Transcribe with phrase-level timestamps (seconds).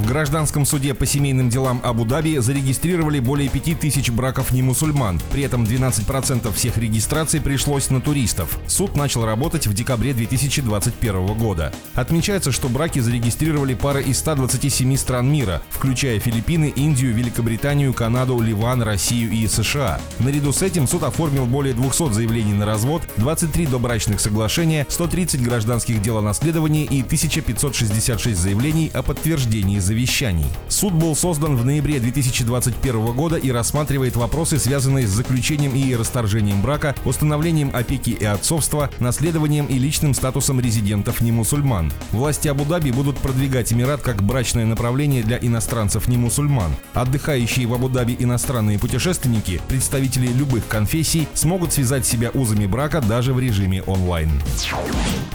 [0.00, 5.20] В гражданском суде по семейным делам Абу-Даби зарегистрировали более 5000 браков не мусульман.
[5.30, 8.58] При этом 12% всех регистраций пришлось на туристов.
[8.66, 11.70] Суд начал работать в декабре 2021 года.
[11.94, 18.80] Отмечается, что браки зарегистрировали пары из 127 стран мира, включая Филиппины, Индию, Великобританию, Канаду, Ливан,
[18.80, 20.00] Россию и США.
[20.18, 26.00] Наряду с этим суд оформил более 200 заявлений на развод, 23 добрачных соглашения, 130 гражданских
[26.00, 30.46] дел о наследовании и 1566 заявлений о подтверждении завещаний.
[30.68, 36.62] Суд был создан в ноябре 2021 года и рассматривает вопросы, связанные с заключением и расторжением
[36.62, 41.92] брака, установлением опеки и отцовства, наследованием и личным статусом резидентов не мусульман.
[42.12, 46.70] Власти Абу-Даби будут продвигать Эмират как брачное направление для иностранцев не мусульман.
[46.94, 53.40] Отдыхающие в Абу-Даби иностранные путешественники, представители любых конфессий, смогут связать себя узами брака даже в
[53.40, 54.30] режиме онлайн.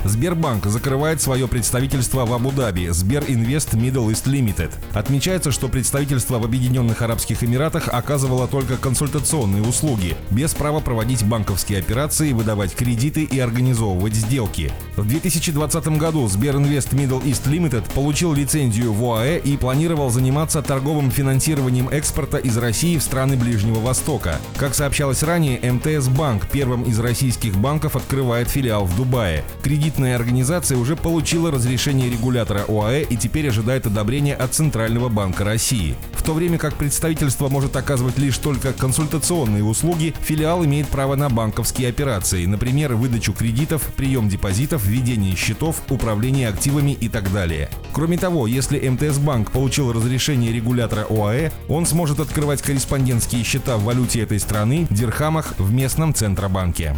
[0.05, 4.44] Сбербанк закрывает свое представительство в Абу-Даби Сберинвест Middle East Limited.
[4.93, 11.79] Отмечается, что представительство в Объединенных Арабских Эмиратах оказывало только консультационные услуги, без права проводить банковские
[11.79, 14.71] операции, выдавать кредиты и организовывать сделки.
[14.95, 21.11] В 2020 году Сберинвест Middle East Limited получил лицензию в ОАЭ и планировал заниматься торговым
[21.11, 24.39] финансированием экспорта из России в страны Ближнего Востока.
[24.57, 29.43] Как сообщалось ранее, МТС Банк первым из российских банков открывает филиал в Дубае.
[29.61, 35.95] Кредитная организация уже получила разрешение регулятора ОАЭ и теперь ожидает одобрения от Центрального банка России.
[36.13, 41.29] В то время как представительство может оказывать лишь только консультационные услуги, филиал имеет право на
[41.29, 47.69] банковские операции, например, выдачу кредитов, прием депозитов, ведение счетов, управление активами и так далее.
[47.93, 53.83] Кроме того, если МТС Банк получил разрешение регулятора ОАЭ, он сможет открывать корреспондентские счета в
[53.83, 56.95] валюте этой страны, дирхамах, в местном Центробанке.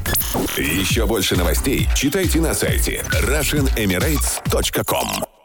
[0.57, 5.36] Еще больше новостей читайте на сайте RussianEmirates.com